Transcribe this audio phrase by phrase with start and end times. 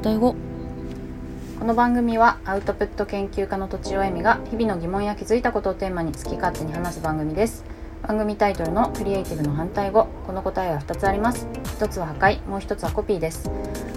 [0.00, 0.34] 対語。
[1.58, 7.64] この番組はアウトプット研究家のとちおえみが日々の疑問や気づいたことをテーマに好き勝手に話す番組です。
[8.02, 10.06] 番組タイトルのクリエイティブの反対語。
[10.26, 11.46] この答えは2つあります。
[11.78, 13.50] 1つは破壊もう1つはコピーです。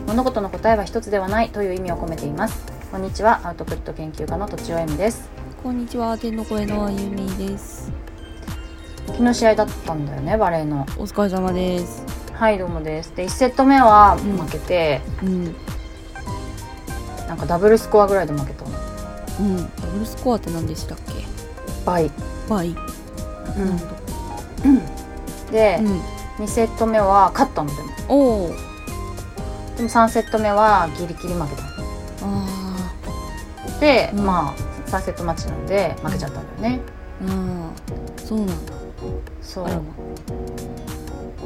[0.05, 1.49] 物事の答えは1つではない。
[1.51, 2.65] という意味を込めています。
[2.91, 3.39] こんにちは。
[3.47, 5.29] アウトプット研究家のとちおえみです。
[5.63, 6.17] こんにちは。
[6.17, 7.93] 天の声のあゆみです。
[9.07, 10.37] 昨日試合だったんだよね。
[10.37, 10.81] バレーの。
[10.97, 12.03] お疲れ様です。
[12.33, 13.15] はいどうもです。
[13.15, 15.55] で1セット目は負けて、うん
[17.27, 18.63] なんかダブルスコアぐらいで負けた。
[18.65, 18.71] の
[19.39, 19.57] うん。
[19.57, 21.13] ダブルスコアって何でしたっけ？
[21.85, 22.11] 倍、
[22.49, 22.69] 倍。
[22.69, 22.75] うん。
[22.75, 23.77] なる
[25.47, 26.01] ほで、どうん。
[26.45, 27.89] 2セット目は勝ったのでも。
[28.09, 28.47] おお。
[29.77, 31.63] でも3セット目はギリギリ負けた。
[32.21, 32.47] あ
[33.79, 34.25] で、うん。
[34.25, 36.81] まあ3セットマッチなんで負けちゃったんだよね。
[37.23, 38.25] ーあー。
[38.25, 38.53] そうなんだ。
[39.41, 39.65] そう。
[39.65, 39.81] あらま。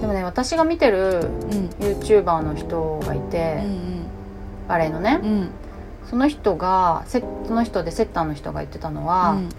[0.02, 1.70] でもね私が見てるうん。
[1.80, 4.06] YouTuber の人がいて、うん
[4.68, 5.20] バレーのね。
[5.24, 5.50] うんうん
[6.10, 9.50] その人がセその人でセッターの人が言ってたのは、うん。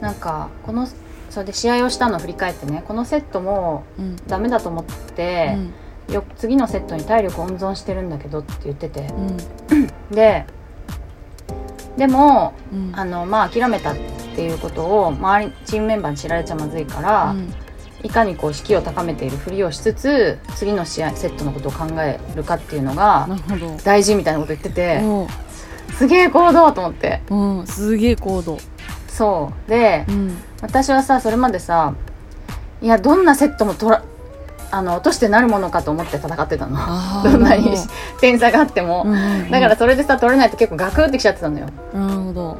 [0.00, 0.88] なんかこの
[1.30, 4.16] それで試合をしたのを振り返ってねこのセットもうん。
[4.26, 5.56] ダメだと思って、
[6.08, 9.08] よ次のセットに体力温存してるんだけどって言ってて。
[9.70, 9.86] うん。
[10.14, 10.46] で
[11.96, 12.92] でもうん。
[12.94, 13.96] あのまあ諦めたっ
[14.34, 17.54] ていうことを周りチームメンバーに知られちゃまずいから、うん。
[18.02, 23.26] いかにこう士気を高めているふりをしつつ次の試合セットのことを考えるかっていうのが
[23.82, 25.26] 大事みたいなこと言っててお
[25.98, 27.22] すげえ行動と思って。
[27.28, 28.58] ーうんすげえ高度
[29.08, 29.70] そう。
[29.70, 30.36] でうん。
[30.60, 31.94] 私はさそれまでさ
[32.82, 34.02] いやどんなセットもとら
[34.70, 36.76] あの落としてなるものかと思って戦ってたの。
[37.22, 37.76] どんなに
[38.20, 39.04] 点差があっても。
[39.04, 39.50] ど、うんうんうん。
[39.50, 41.68] だからそれでさ取れないと結構ガクってきちゃってたのよ。
[41.92, 42.56] なるほど。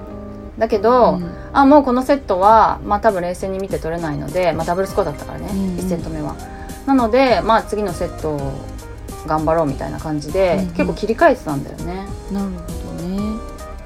[0.57, 1.31] だけど、うん。
[1.53, 5.77] あもうこのセットはまあ多分冷静に見て取れないので、まあ、ダブルスコアだったからね、うんうん。
[5.79, 6.37] 1セット目は。
[6.87, 8.53] なのでまあ次のセットを
[9.27, 10.67] 頑張ろうみたいな感じで、うんうん。
[10.69, 12.06] 結構切り替えてたんだよね。
[12.31, 13.38] なるほどね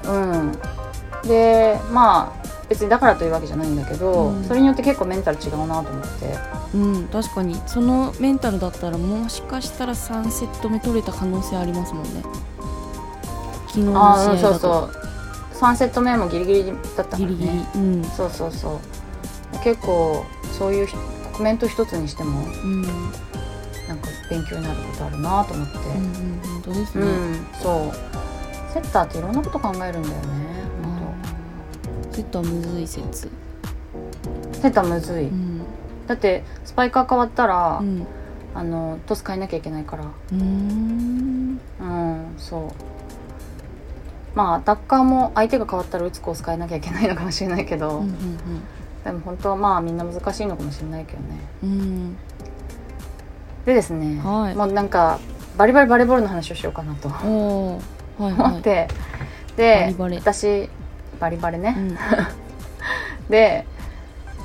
[0.05, 0.51] うん。
[1.27, 4.43] でまあ別にだからというわけじゃないんだけど、うん。
[4.43, 6.37] それによって結構メンタル違うなと思って。
[6.75, 7.59] うん確かに。
[7.65, 12.23] そのメンタルだったらもしかしたら3セット目取れた可能性ありますもんね。
[13.67, 15.61] 昨日の試ああうんそう合だとそう。
[15.71, 17.25] 3セット目もギリギリだったからね。
[17.25, 17.51] ギリギリ。
[17.75, 18.03] うん。
[18.03, 18.79] そうそうそう。
[19.63, 20.23] 結構
[20.57, 20.87] そういう
[21.33, 22.81] コメント一つにしてもうん。
[22.83, 27.91] なんか勉強になることあるなと思って、うんうん本当ですうね、ん、そう
[28.73, 30.49] セッターっていろんなこと考えるんだよね。
[32.11, 33.29] セットはむずい説。
[34.53, 35.61] セッターむずい、うん。
[36.05, 38.05] だってスパイカー変わったら、うん。
[38.53, 40.03] あのトス変えなきゃいけないから。
[40.03, 41.59] うーん。
[41.79, 42.69] うんそう。
[44.35, 48.15] まあアタッカーも相手が変わったら打つコース変えなきゃいけないのかもしれないけど、うん
[49.03, 51.39] でも本当はまあみんな難しいのかもしれないけどね。
[51.63, 51.69] うん。
[51.69, 52.17] うん
[53.65, 54.55] でですね、はい。
[54.55, 55.19] もうなんか
[55.57, 57.09] バリバリバレーボールの話をしようかなと
[58.25, 58.87] 思って、
[59.55, 60.69] で私
[61.19, 61.97] バリバレね、うん。
[63.29, 63.65] で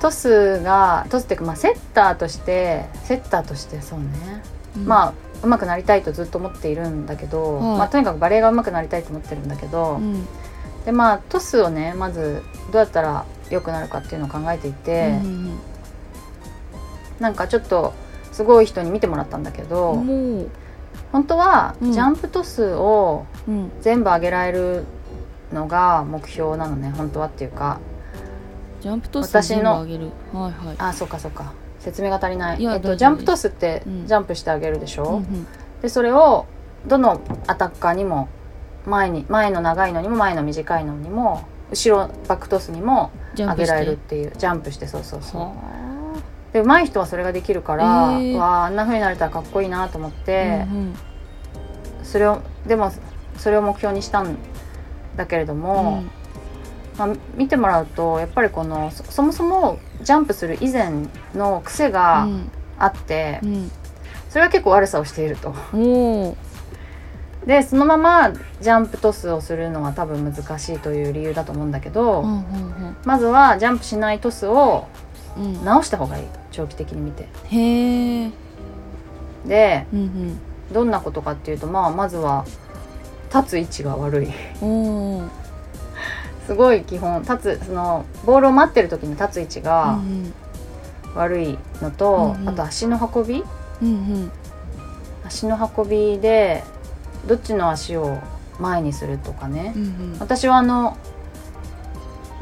[0.00, 4.06] トスがトスっていうか、まあ、セッターとしてセッターとしてそうね、
[4.76, 4.86] うん。
[4.86, 5.12] まあ
[5.46, 7.78] 上手くなりたいとずっと思っているんだけど、はい。
[7.78, 10.26] まあ、とにかくバレーが上手くなりたいと思ってるんだけど、うん。
[10.84, 12.42] でまあトスをねまず
[12.72, 15.58] どうやったら良くなるかっていうのを考えていて、うん
[17.20, 17.94] なんかちょっと
[18.32, 19.94] すごい人に見てもらったんだけうど、
[21.12, 21.92] 本当はうん。
[21.92, 24.84] ジャンプトスをうん全部上げられる
[25.53, 27.78] のが目標なのね本当はっていうか。
[28.81, 30.10] ジャンプトス全部上げる。
[30.32, 30.77] はいはい。
[30.78, 31.53] あそうかそうか。
[31.78, 32.65] 説明が足りない。
[32.65, 34.06] えっと、ジャンプトスってうん。
[34.06, 35.47] ジャンプしてあげるでしょ、うんうん。
[35.82, 36.47] でそれを
[36.87, 38.28] どのアタッカーにも
[38.87, 44.32] 前に前の長いのにも前の短いのにも後ろバックトスにも上げられるっていう。
[44.37, 45.41] ジャンプしてそうそうそう。
[45.41, 46.22] は
[46.53, 47.84] で上手い人はそれができるから、
[48.21, 48.37] へー。
[48.37, 50.94] わああんな風になれたらかっこいいなと思っあて、うん。
[52.03, 52.93] それをでも
[53.38, 54.36] それを目標にしたん
[55.16, 55.60] だけれどうん。
[55.60, 56.04] も、
[56.98, 60.90] まあ、見てもらうとやっぱりこのそそもそもジャンプする以前
[61.34, 62.28] の癖が
[62.78, 63.70] あって、うん。
[64.28, 65.54] それは結構悪さをしていると。
[67.46, 68.32] でそのまま
[68.62, 74.87] ジャンプトスをするのは多分難しいという理由だと思うんだけど、うんうんまずはジャンプしないトスを
[75.37, 75.44] うん。
[75.44, 77.28] うん直した方がいい長期的に見て。
[77.48, 78.30] へえ
[79.46, 80.38] でうん。
[80.72, 82.46] どんなことかっていうと、まあ、まずは
[83.34, 84.28] 立つ位置が悪い。
[86.46, 90.32] すごい基本立つそのボールを待ってる時に立つ位置うがん
[91.14, 92.48] 悪いのと、うんうん。
[92.50, 93.42] あと足の運び？
[93.82, 94.31] うんうん。
[95.26, 96.62] 足の運びで
[97.26, 98.19] どっちの足を
[98.60, 100.16] 前にするとかね、うんうん。
[100.20, 100.96] 私はあの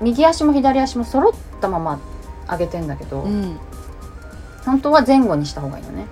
[0.01, 2.01] 右足も左足も揃ったまま
[2.51, 3.57] 上げてんだけど、うん。
[4.65, 6.07] 本当は前後にした方がいいのね。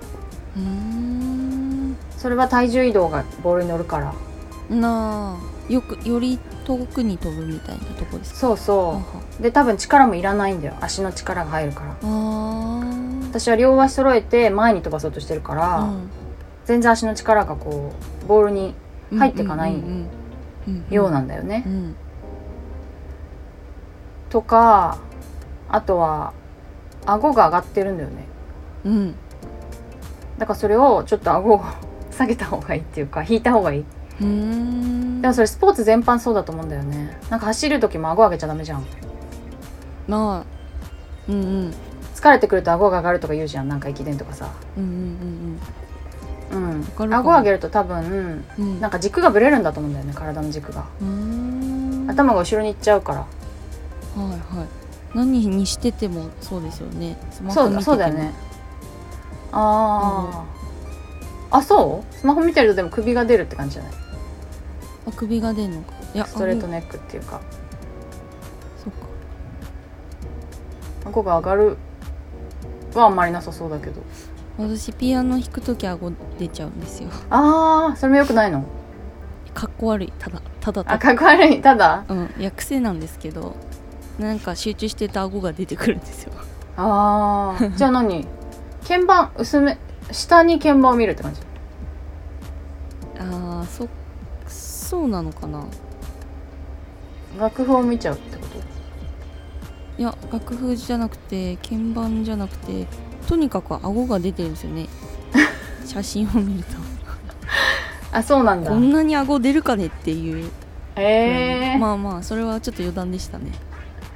[2.17, 4.13] それは体重移動がボールに乗るから
[4.71, 5.71] なあ。
[5.71, 8.39] よくより遠くに飛ぶみたいなとこですか？
[8.39, 9.01] そうはそ
[9.39, 9.43] う。
[9.43, 10.75] で多分力もいらないんだよ。
[10.81, 11.95] 足の力が入るから。
[13.29, 16.09] 私は両足揃えて前に飛ばそうとしてるから、うん。
[16.65, 18.75] 全然足の力がこうボールに
[19.17, 19.81] 入ってかない
[20.89, 21.95] ようなんだよね、うん。
[24.29, 24.99] とか
[25.69, 26.33] あとは
[27.05, 28.25] 顎が上がってるんだよね。
[28.85, 29.15] うん。
[30.37, 31.63] だからそれをちょっと顎を
[32.11, 33.85] 下げた方がいいっていうか引いた方がいい、
[35.21, 37.17] でもそれスポーツ全般そうだと思うんだよね。
[37.29, 38.85] なんか走る時も顎上げちゃダメじゃん。
[40.07, 41.73] まあうんうん。
[42.15, 43.67] 疲れてくると顎が上がるとか言うじゃん。
[43.67, 44.49] なんか駅伝とかさ。
[44.77, 44.83] うん
[46.51, 47.29] うんうんかるかも。
[47.33, 48.45] 顎上げると多分うん。
[48.59, 50.13] うんなんか軸がぶれるんだと思うんだよね。
[50.13, 50.85] 体の軸が。
[51.01, 52.05] うーん。
[52.09, 53.19] 頭が後ろに行っちゃうから。
[53.19, 53.25] は
[54.17, 54.19] い
[54.57, 54.67] はい。
[55.13, 57.17] 何にしててもそうですよね。
[57.31, 58.33] スマホそうそうだよね。
[59.51, 60.45] あ
[61.51, 62.15] あ、あそう？
[62.15, 63.91] スマホ見てるとでも首が出るって感じじゃない？
[65.07, 65.93] あ首が出んのか。
[66.13, 67.41] いやストレートねネックっていうか。
[68.83, 68.99] そっか。
[71.05, 71.77] 顎が上がる
[72.93, 74.01] はあんまりなさそうだけど。
[74.57, 77.09] 私ピアノ弾く時顎出ちゃうんですよ。
[77.29, 78.65] ああそれもよくないの？
[79.53, 80.13] かっこ悪い。
[80.19, 80.95] ただただただ。
[80.95, 81.61] あかっこ悪い？
[81.61, 82.05] ただ？
[82.07, 83.55] うんいや癖なんですけど
[84.19, 86.33] なんか集中してると顎が出てくるんですよ。
[86.77, 88.27] ああじゃあ何？
[88.87, 89.77] 鍵盤薄め
[90.11, 91.41] 下に鍵盤を見るって感じ？
[93.19, 93.87] ああそ
[94.91, 95.63] そうなのかな？
[97.39, 100.01] 楽譜を見ちゃうってこと？
[100.01, 102.87] いや楽譜じゃなくて鍵盤じゃなくて
[103.25, 104.89] とにかく顎が出てるんですよね。
[105.87, 106.75] 写真を見ると。
[108.11, 108.69] あそうなんだ。
[108.69, 110.51] こんなに顎出るかねっていう。
[110.97, 113.53] へえまあまあそれはちょっと余談でしたね。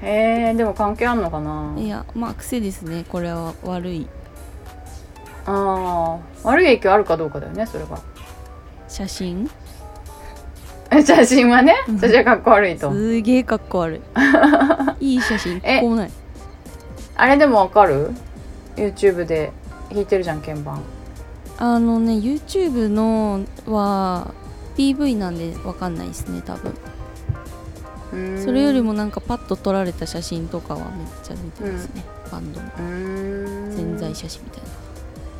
[0.01, 1.73] へえでも関係あんのかな？
[1.77, 3.05] いやまあ癖ですね。
[3.07, 4.07] これは悪い。
[5.45, 7.97] ああ悪い影響あるかどうかだよねそれが。
[8.89, 9.49] 写真？
[9.49, 9.64] え
[11.05, 11.99] 写真はねうん。
[11.99, 12.91] 写真はかっこ悪いと。
[12.91, 14.01] すげえかっこ悪い。
[15.13, 16.11] いい写真えこうない。
[17.15, 18.11] あれでもわかる
[18.75, 19.51] ？YouTube で
[19.89, 20.81] 弾いてるじゃん鍵盤。
[21.57, 24.33] あのね YouTube のは
[24.77, 26.73] PV なんでわかんないですね多分。
[28.43, 30.87] それよりもなんかパッと撮られた写真とかはめっ
[31.23, 32.67] ちゃ出てますね、バンドの。
[33.75, 34.61] 潜在写真みたい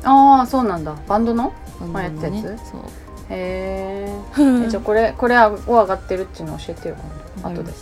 [0.04, 0.94] ああそうなんだ。
[1.08, 1.44] バンドの？
[1.44, 1.50] な
[1.80, 2.70] バンドの前やったねやつ？
[2.70, 2.80] そう
[3.30, 4.64] へー。
[4.66, 6.96] えじゃあこれこれ顎上がってるっていうの教えてよ
[7.42, 7.62] 今度。
[7.62, 7.72] 後で。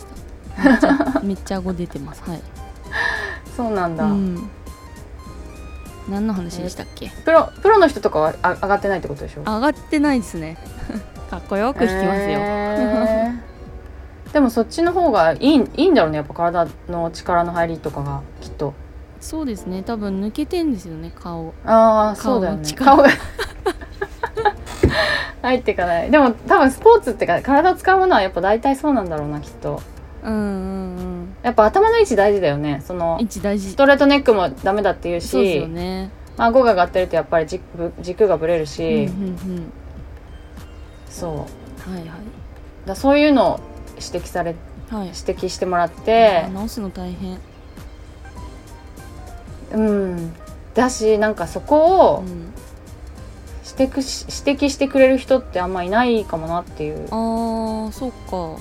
[0.63, 2.23] めっちゃめっちゃ顎出てます。
[2.29, 2.41] はい。
[3.55, 4.49] そうなんだ、うん。
[6.09, 7.11] 何の話でしたっけ？
[7.25, 9.41] プロプロの人とかはあ上がってないってことでしょ？
[9.41, 10.57] 上がってないですね。
[11.29, 12.39] かっこよく弾きますよ、
[14.31, 18.73] でもそっちの方がいいいいんだろうねやっぱ体の力の入りとかがきっと。
[19.19, 19.81] そうですね。
[19.81, 21.53] 多分抜けてんですよね顔。
[21.65, 22.73] ああそうだよね。
[22.73, 23.01] 顔
[25.45, 26.11] 入っていかない。
[26.11, 29.81] でも多分スポーツってか体を使うものはやっぱ大体そうなんだろうなきっと。
[30.23, 31.35] うんうんうん。
[31.43, 32.81] やっぱ頭の位置大事だよね。
[32.85, 33.69] その位置大事。
[33.71, 36.11] ストレートネックもダメだっていうそうですよし、ね。
[36.37, 39.71] まあ、顎が上がってるとやっぱり軸軸がぶれるうんし、うん。
[41.09, 41.27] そ
[41.87, 41.91] う。
[41.91, 42.05] うんはい。
[42.85, 43.59] だそういうのを
[44.01, 44.55] 指摘され
[44.89, 44.99] はい。
[44.99, 46.43] はい指摘してもらって。
[46.45, 47.39] あ直すの大変。
[49.73, 50.33] うん。
[50.73, 52.53] だしなんかそこをうん
[53.77, 57.07] 指摘し指摘してくれる人ってあんまいないかもなっていう。
[57.11, 58.59] あーそっか。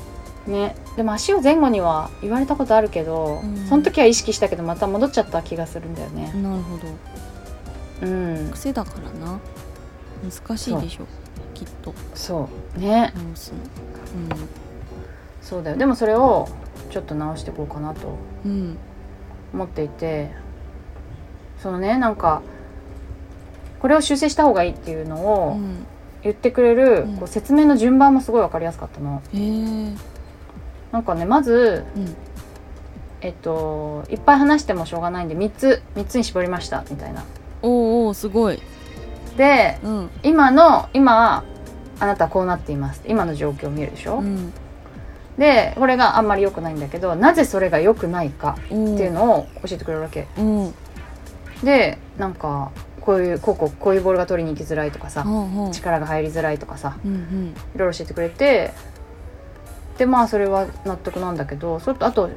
[0.51, 0.77] ね。
[0.97, 3.67] でも足を前後には言われたことあるけど、うん。
[3.67, 6.33] その時は意識したけどまた戻っちゃった気がするんだよね。
[6.43, 6.89] なるほど。
[8.03, 8.51] うん。
[8.53, 9.39] 癖だからな。
[10.23, 11.07] 難しいでしょ。
[11.55, 11.95] きっと。
[12.15, 12.81] そう。
[12.81, 13.13] ね。
[13.15, 13.59] 直すの。
[15.41, 15.77] そうだよ。
[15.77, 16.49] でもそれを
[16.91, 18.79] ちょっと直していこうかなとうんうん。
[19.55, 20.31] 思っていて。
[21.63, 22.43] そのねなんか
[23.85, 25.85] これを修正した方がいいっていうのうをん。
[26.23, 27.17] 言ってくれる、うん。
[27.19, 29.21] こう説明の順番もすごい分かりやすかったの。
[29.35, 29.95] へえ。
[30.91, 32.17] なんかねまずうん。
[33.21, 37.25] えっといっぱい話してもしょうがないんで3つ3つに絞りましたみたいな。
[37.61, 37.71] おー
[38.07, 38.63] おーすごい。
[39.37, 40.11] でうん。
[40.23, 41.45] 今の今
[42.01, 43.03] あなたはこうなっています。
[43.07, 44.51] 今の状況を見るでしょ、うん。
[45.37, 50.27] でこれがあんまり良くないんだけどなぜそれが良くないかおっていうのを教えてくれるわけ。
[50.39, 50.73] おー
[51.63, 52.71] でなんか
[53.05, 57.49] こういうこうこうこういうボールが取りに行きづらいとかさほうほう力が入りづらいとかさうんうん。
[57.49, 58.73] いろいろ教えてくれて
[59.99, 62.31] でまあそれは納得なんだけどそれとあと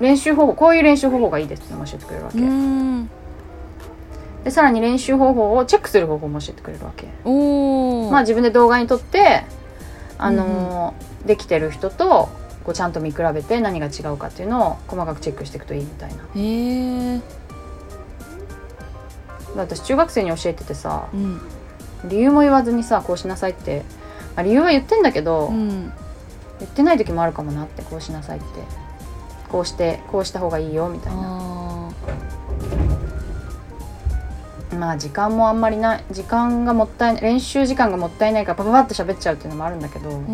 [0.00, 3.10] 練習方法こういう練習方法がいいですって教えてくれるわけ、うーん。
[4.44, 7.06] でさらに練習方法をチェックする方法も教えてくれるわけ。
[8.10, 9.44] まあ自分で動画に撮って
[10.16, 12.28] あのーできてる人と
[12.64, 16.22] こうちゃんと見比べて何が違うかっていうのを細かくチェックしていくといいみたいな。
[16.36, 17.20] へえ
[19.62, 21.40] 私中学生に教えててさうん。
[22.04, 23.82] 理由も言わずにさこうしなさいって
[24.36, 25.92] あ理由は言ってんだけど、うん。
[26.60, 28.46] 言ってない時もあるかもなってこうしなさいって。
[29.48, 31.20] こうしてこうした方がいいよみたいな。
[31.22, 31.90] あ
[34.76, 40.24] まあ時間もあんまりない時間がもったいない練習時間がもったいないからパパパッと喋っちゃうっていうのもあるんだけど、ーうんう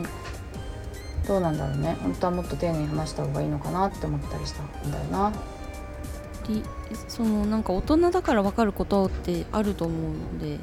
[0.00, 0.06] ん。
[1.26, 1.96] どうなんだろうね。
[2.02, 5.28] 本当はもっと丁寧に話した方がいいのかなって思ったりしたんだよな。
[5.28, 5.61] うん
[6.48, 6.62] り
[7.08, 10.58] そのなんか大人だから分かることってあると思うので。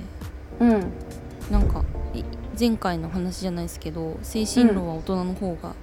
[0.59, 0.91] うん。
[1.51, 1.83] なんか
[2.13, 2.23] い
[2.59, 5.73] 前回の話じゃないですけど精神論は大人の方が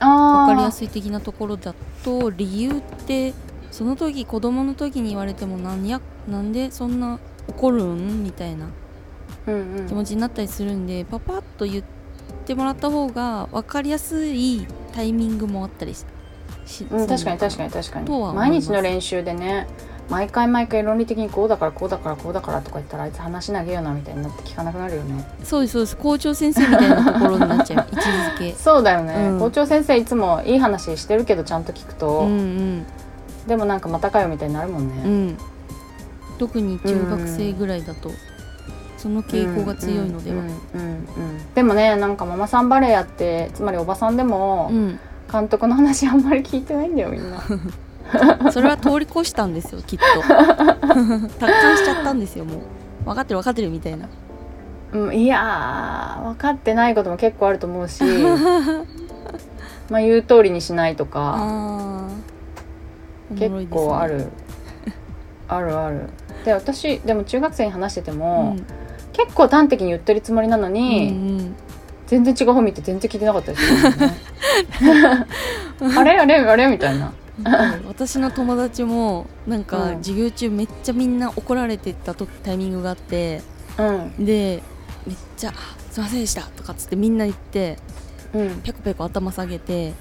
[0.00, 1.74] あ分かりやいすい的なところだ
[2.04, 2.30] と。
[2.30, 3.34] 理由って
[3.70, 8.68] その時子供の時に言われてもなんやなんでそんな怒るんみたいな
[9.88, 11.84] 気持ちになったりするんでパパッと言っ
[12.46, 16.04] てもらった方が分かりやすいタイミングもあったりし
[16.66, 18.34] しうん、確かに確かに確かに。
[18.34, 19.66] 毎日の練習でね
[20.10, 25.24] 毎回毎回論理的にこうだからこうだからこうだからとか言ったらあいつ話投げよなみたいになって聞かなくなるよね。
[25.42, 25.96] そうですそうです。
[25.96, 27.86] 校長先生みたいなところになっちゃう。
[27.90, 29.40] 位置づけそうだよね、うん。
[29.40, 32.86] 校長先生いつもいい話してるけどちゃんと聞くと、うんうん。
[33.46, 35.38] でもなんかまたかよみたいになるもんうね、ん。
[36.38, 38.10] 特に中学生ぐらいだと
[38.98, 40.36] その傾向が強いのでは。
[40.36, 41.54] うんうんうんうん。
[41.54, 45.00] でもねなんかママさんバレーやってつまりおばさんでもうん
[45.34, 47.42] 監督の話あんまり聞いてないんだよみんな。
[48.52, 50.04] それは通り越したんですよきっと。
[50.22, 50.38] 達
[51.40, 52.60] 観しちゃったんですよもう。
[53.04, 54.06] 分かってる分かってるみたいな。
[54.92, 58.04] うん、いやー分かってないことも結構あると思うし。
[59.90, 61.34] まあ言う通りにしないとか。
[61.36, 63.46] あー。
[63.46, 64.28] おもろい結構ある、
[65.48, 66.10] あるある。
[66.44, 68.56] で私でも中学生に話してても、
[69.12, 71.56] 結構端的に言ってるつもりなのうんに、うん
[72.14, 74.16] 全然違う方見て全然聞いてなかったりすよね。
[75.98, 76.18] あれ？
[76.18, 76.34] あれ？
[76.36, 76.66] あれ？
[76.68, 77.12] みたいな。
[77.38, 77.88] うん。
[77.88, 79.96] 私の友達もなんかうん。
[79.96, 83.42] 授業中めっちゃみんな怒られてたとタイミングがあって
[83.78, 83.82] う
[84.20, 84.24] ん。
[84.24, 84.62] で
[85.06, 85.52] めっちゃあ
[85.90, 87.78] 「すいませんでした」とかっつってみんな言って
[88.32, 88.60] うん。
[88.62, 89.92] ペコペコ頭下げて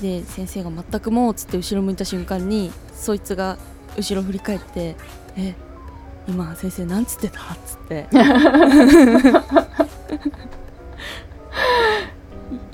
[0.00, 3.56] で先生が「全くもう」っつって後ろ向いた瞬間にそいつが
[3.96, 4.96] 後ろ振り返って
[5.38, 5.54] 「え
[6.26, 8.06] 今先生なんつってた?」っつって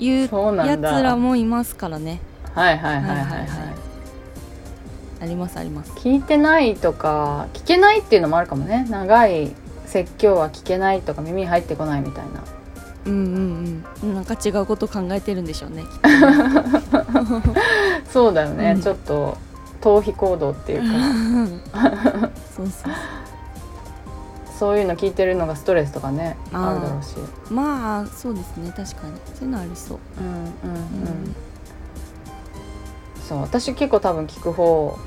[0.01, 2.19] 言うそうなやつらもいますからね。
[2.55, 3.15] はいはいはいはい。
[3.15, 3.47] はい、はいはいはい。
[5.21, 5.91] ありますあります。
[5.91, 8.87] 聞いてないとか聞けないっていうのもあるかもね。
[8.89, 9.51] 長い
[9.85, 12.43] 説教は聞けないとか耳に入ってこないみたいな。
[13.05, 14.15] うんうんうん。
[14.15, 15.83] なんか違うこと考えてるんでしょうね。
[18.09, 18.81] そうだよね、うん。
[18.81, 19.37] ちょっと
[19.81, 20.87] 逃避行動っていうか。
[22.57, 22.93] そうそうそう
[24.77, 27.15] いうの聞いてるのがストレスとかねあるだろうし。
[27.49, 28.73] まあそうですね。
[28.75, 29.13] 確かに。
[29.35, 29.99] そういうのありそう。
[30.19, 31.35] うんうんうん、うん。
[33.27, 34.97] そう私結構多分聞く方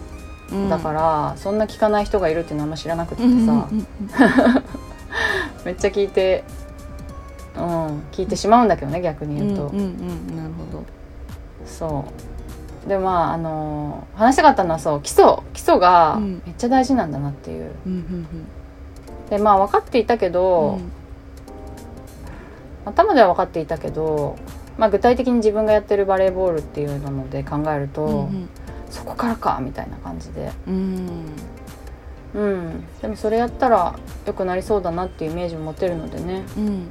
[0.53, 0.69] うん。
[0.69, 3.87] だから、そんな聞かない人がいるっていうのはあんま知らなくてさ、うんうんうん
[5.65, 6.45] めっちゃ聞いて
[7.57, 10.85] うん聞いてしまうんだけどね逆に言うと、うんうんうんなるほど。
[11.67, 12.05] そ
[12.87, 12.89] う。
[12.89, 15.25] でまああの話したかったのはそう基礎。
[15.55, 16.43] 基礎がうん。
[16.45, 17.73] めっちゃ大事なんだなっていう。
[17.87, 18.27] うんうん
[19.31, 20.93] でまあ分かっていたけうど、ん
[22.87, 24.37] 頭では分かっていたけど、
[24.76, 28.49] まあ、具体的に自分がやってるバレーボールっていうので考えると、うん
[28.90, 30.52] そこからかみたいな感じで。
[30.69, 31.33] うん。
[32.33, 32.85] うん。
[33.02, 36.45] でもそれやったら良くなりそうだなっていうイメージも持てるのでね。
[36.57, 36.88] うん。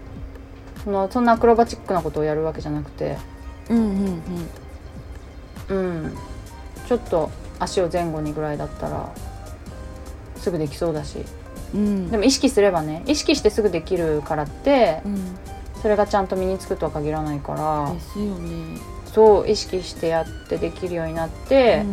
[0.84, 3.18] そのそんなアクロバチックなことをやるわけじゃなくて。
[3.70, 4.22] うん
[5.70, 5.78] うん。
[5.78, 6.18] うん。
[6.86, 9.10] ちょっと足を前後にぐらいだったら
[10.36, 11.24] すぐできそうだし
[11.74, 12.10] うん。
[12.10, 15.38] でも意識すればね意識してすぐできるからってうん。
[15.82, 18.80] それがちゃんと身につくとは限らないからですよね。
[19.14, 21.84] そう意識してやってできるようになって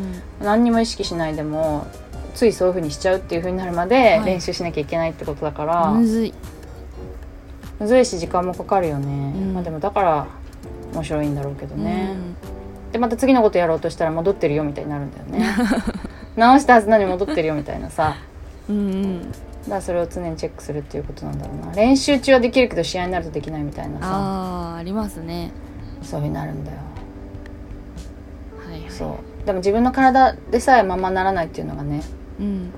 [0.40, 0.44] う、ん。
[0.46, 1.86] 何にも意識しないでも
[2.34, 4.24] ついそういう風にしちゃうっていう風になるまではい。
[4.24, 6.34] 練習しなきゃいけないってことだから、むずい。
[7.80, 9.54] むずいし時間もかかるよね、うん。
[9.54, 10.26] まあでもだから
[10.94, 12.14] 面白いんだろうけどね、
[12.86, 12.92] うん。
[12.92, 15.46] でまた次のことやろうとしたら戻ってるよみたいになるんだよね。
[16.36, 18.16] 直したはずなのに戻ってるよみたいなさ。
[18.68, 19.32] うんうん
[19.68, 21.72] だそれを常にチェックするっていうことなんだろうな。
[21.74, 24.06] 練習中はできるけど試合になるとできないみたいなさ。
[24.06, 25.52] ああありますね。
[26.02, 26.78] そういう風になるんだよ。
[28.66, 28.90] はいはい。
[28.90, 29.46] そう。
[29.46, 32.02] でも自分の体でさえままならないっていうのがね
[32.40, 32.70] うん。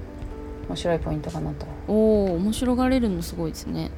[0.69, 1.67] 面白いポイントかなと。
[1.89, 3.91] おお面白がれるのすごいですね。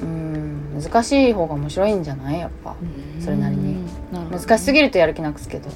[0.00, 0.80] うん。
[0.82, 2.40] 難しい方が面白いんじゃない？
[2.40, 2.74] やっぱ。
[3.20, 3.74] それなりに。
[3.74, 4.44] うんなるほどね。
[4.46, 5.68] 難しすぎるとやる気なくすけど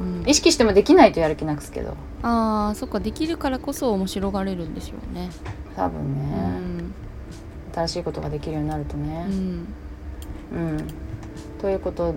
[0.00, 0.24] うん。
[0.28, 1.96] 意識してもできないとやる気なくすけど。
[2.22, 3.00] ああそっか。
[3.00, 5.30] できるからこそ面白がれるんでしょうね。
[5.76, 6.94] 多分うね、ん。
[7.74, 9.66] 新しいことができるようになるとうねん。
[10.52, 10.84] うん、
[11.60, 12.14] ということ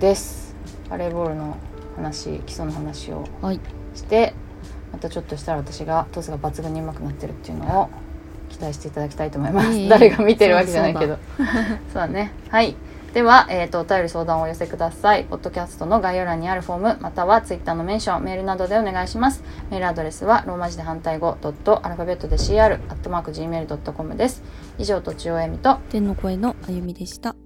[0.00, 0.54] です。
[0.88, 1.56] バレーボールの
[1.96, 3.60] 話基礎の話をはい。
[3.94, 4.34] して
[4.92, 7.90] またちょっとしたら私がトスが抜群に上手くなってるっていうのを
[8.50, 9.88] 期待していただきたいと思います、いえいえ。
[9.88, 11.18] 誰が見てるわけじゃないけど。
[11.36, 11.52] そうそ
[11.92, 12.32] うだ ね。
[12.50, 12.76] はい
[13.12, 15.24] では、えー、とお便り相談をお寄せください。
[15.24, 19.42] ポッドキャストの概要欄にあるフォームまたはツイッターのメンションメールなどでお願いします。
[19.70, 24.42] メールアドレスはローマ字で反対語ドットアルファベットで CR アットマーク Gmail.com です。
[24.78, 27.36] 以上とちおえみと天の声のあゆみでした。